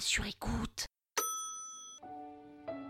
[0.00, 0.86] sur écoute.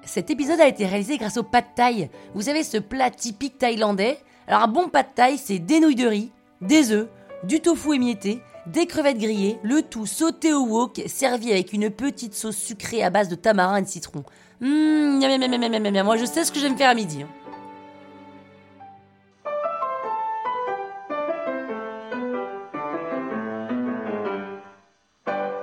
[0.05, 2.11] Cet épisode a été réalisé grâce au pad thai.
[2.35, 4.19] Vous savez, ce plat typique thaïlandais.
[4.47, 7.09] Alors, un bon pad thai, c'est des nouilles de riz, des œufs,
[7.45, 12.35] du tofu émietté, des crevettes grillées, le tout sauté au wok, servi avec une petite
[12.35, 14.25] sauce sucrée à base de tamarin et de citron.
[14.63, 16.91] Hum, miam, miam, miam, miam, miam, moi je sais ce que je vais me faire
[16.91, 17.23] à midi.
[17.23, 17.48] hein.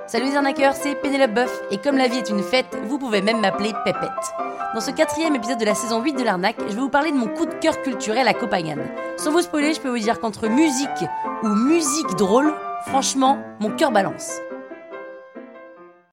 [0.08, 3.22] Salut les arnaqueurs, c'est Pénélope Boeuf et comme la vie est une fête, vous pouvez
[3.22, 4.34] même m'appeler Pépette.
[4.72, 7.16] Dans ce quatrième épisode de la saison 8 de l'arnaque, je vais vous parler de
[7.16, 8.88] mon coup de cœur culturel à Copenhague.
[9.16, 11.04] Sans vous spoiler, je peux vous dire qu'entre musique
[11.42, 12.54] ou musique drôle,
[12.86, 14.38] franchement, mon cœur balance.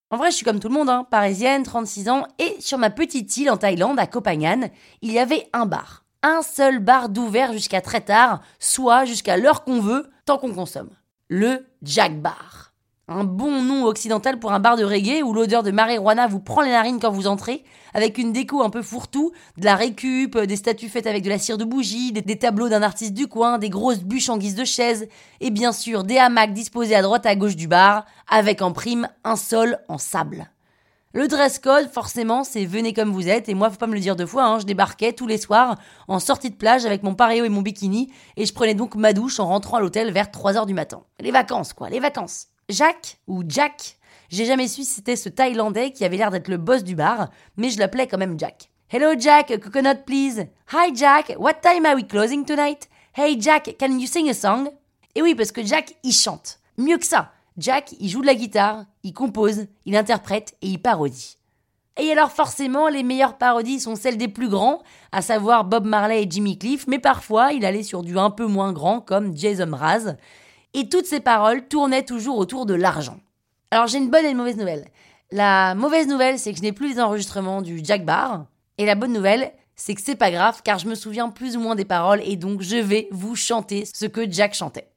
[0.10, 2.90] En vrai, je suis comme tout le monde, hein, parisienne, 36 ans, et sur ma
[2.90, 6.04] petite île en Thaïlande, à Koh il y avait un bar.
[6.24, 10.90] Un seul bar d'ouvert jusqu'à très tard, soit jusqu'à l'heure qu'on veut, tant qu'on consomme.
[11.30, 12.73] Le Jack Bar.
[13.10, 16.62] Un bon nom occidental pour un bar de reggae où l'odeur de marijuana vous prend
[16.62, 20.56] les narines quand vous entrez, avec une déco un peu fourre-tout, de la récup, des
[20.56, 23.70] statues faites avec de la cire de bougie, des, tableaux d'un artiste du coin, des
[23.70, 25.10] grosses bûches en guise de chaise,
[25.42, 29.10] et bien sûr des hamacs disposés à droite à gauche du bar, avec en prime
[29.26, 30.50] un sol en sable.
[31.12, 34.00] Le dress code, forcément, c'est venez comme vous êtes, et moi, faut pas me le
[34.00, 37.16] dire deux fois, hein, je débarquais tous les soirs en sortie de plage avec mon
[37.16, 40.28] pareo et mon bikini, et je prenais donc ma douche en rentrant à l'hôtel vers
[40.28, 41.04] 3h du matin.
[41.20, 42.48] Les vacances, quoi, les vacances.
[42.70, 43.98] Jacques, ou Jack,
[44.30, 47.30] j'ai jamais su si c'était ce Thaïlandais qui avait l'air d'être le boss du bar,
[47.58, 48.70] mais je l'appelais quand même Jack.
[48.90, 50.48] Hello Jack, coconut please.
[50.72, 52.88] Hi Jack, what time are we closing tonight?
[53.18, 54.70] Hey Jack, can you sing a song?
[55.14, 56.60] Et oui, parce que Jack, il chante.
[56.78, 60.82] Mieux que ça, Jack, il joue de la guitare, il compose, il interprète et il
[60.82, 61.38] parodie.
[61.98, 66.24] Et alors forcément, les meilleures parodies sont celles des plus grands, à savoir Bob Marley
[66.24, 69.68] et Jimmy Cliff, mais parfois il allait sur du un peu moins grand comme Jason
[69.68, 70.16] Mraz.
[70.74, 73.20] Et toutes ces paroles tournaient toujours autour de l'argent.
[73.72, 74.88] Alors j'ai une bonne et une mauvaise nouvelle.
[75.32, 78.46] La mauvaise nouvelle, c'est que je n'ai plus les enregistrements du Jack Bar.
[78.78, 81.60] Et la bonne nouvelle, c'est que c'est pas grave car je me souviens plus ou
[81.60, 84.90] moins des paroles et donc je vais vous chanter ce que Jack chantait.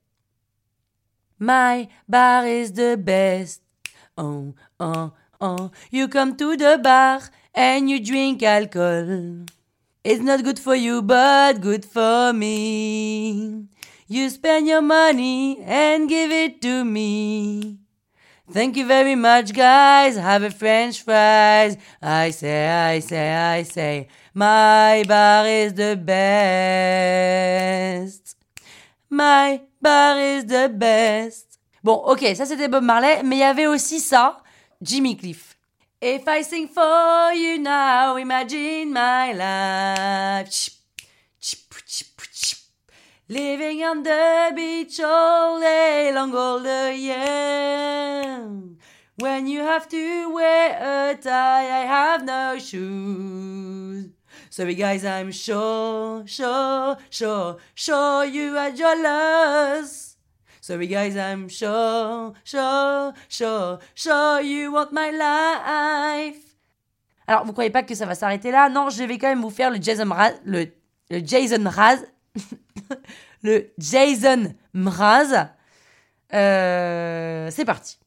[1.38, 3.62] My bar is the best.
[4.16, 5.10] Oh, oh,
[5.40, 5.70] oh.
[5.92, 7.20] You come to the bar
[7.54, 9.44] and you drink alcohol.
[10.02, 13.66] It's not good for you, but good for me.
[14.08, 17.78] You spend your money and give it to me.
[18.48, 20.16] Thank you very much, guys.
[20.16, 21.76] Have a French fries.
[22.00, 27.16] I say, I say, I say, my bar is the best.
[29.10, 31.58] My bar is the best.
[31.82, 34.38] Bon, ok, ça c'était Bob Marley, mais il y avait aussi ça,
[34.80, 35.56] Jimmy Cliff.
[36.00, 40.75] If I sing for you now, imagine my life.
[43.28, 48.38] Living on the beach all day long, all the year.
[49.18, 54.10] When you have to wear a tie, I have no shoes.
[54.48, 60.16] Sorry guys, I'm sure, sure, sure, sure you are jealous.
[60.60, 66.44] Sorry guys, I'm sure, sure, sure, sure you want my life.
[67.26, 68.68] Alors, vous croyez pas que ça va s'arrêter là?
[68.68, 70.66] Non, je vais quand même vous faire le Jason Mraz, le,
[71.10, 71.98] le Jason Mraz,
[73.42, 75.48] le Jason Mraz.
[76.32, 77.98] Euh, c'est parti.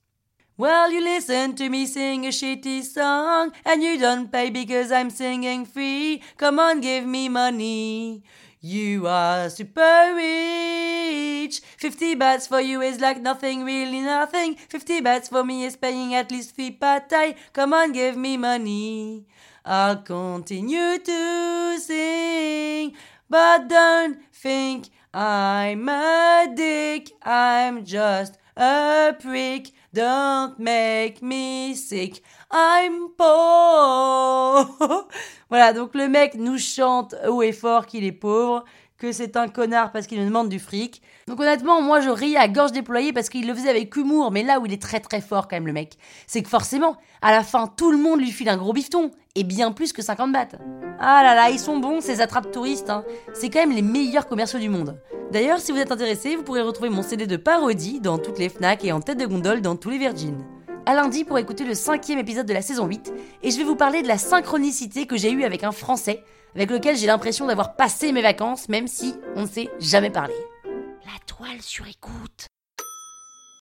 [0.57, 5.09] Well, you listen to me sing a shitty song, and you don't pay because I'm
[5.09, 6.21] singing free.
[6.35, 8.23] Come on, give me money.
[8.59, 11.61] You are super rich.
[11.77, 14.55] 50 bahts for you is like nothing, really nothing.
[14.55, 17.37] 50 bahts for me is paying at least three patay.
[17.53, 19.25] Come on, give me money.
[19.63, 22.95] I'll continue to sing,
[23.29, 27.11] but don't think I'm a dick.
[27.23, 29.71] I'm just a prick.
[29.93, 32.21] Don't make me sick.
[32.51, 34.65] I'm poor.
[35.49, 38.65] voilà, donc le mec nous chante haut et fort qu'il est pauvre,
[38.99, 41.01] que c'est un connard parce qu'il nous demande du fric.
[41.27, 44.43] Donc honnêtement, moi je ris à gorge déployée parce qu'il le faisait avec humour, mais
[44.43, 47.31] là où il est très très fort quand même le mec, c'est que forcément, à
[47.31, 50.31] la fin, tout le monde lui file un gros bifton, et bien plus que 50
[50.31, 50.57] bahts.
[50.99, 53.05] Ah là là, ils sont bons ces attrapes touristes, hein.
[53.33, 54.99] c'est quand même les meilleurs commerciaux du monde.
[55.31, 58.49] D'ailleurs, si vous êtes intéressé, vous pourrez retrouver mon CD de parodie dans toutes les
[58.49, 60.43] FNAC et en tête de gondole dans tous les Virgin.
[60.89, 63.13] À lundi pour écouter le cinquième épisode de la saison 8,
[63.43, 66.23] et je vais vous parler de la synchronicité que j'ai eue avec un Français,
[66.55, 70.33] avec lequel j'ai l'impression d'avoir passé mes vacances, même si on ne s'est jamais parlé.
[70.65, 72.47] La toile sur écoute.